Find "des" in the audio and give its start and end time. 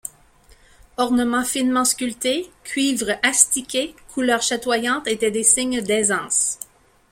5.29-5.43